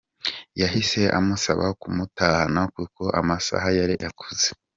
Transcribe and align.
Yahise 0.61 1.01
amusaba 1.17 1.65
kumutahana 1.81 2.61
kuko 2.75 3.03
amasaha 3.19 3.67
yari 3.77 3.95
akuze. 4.09 4.47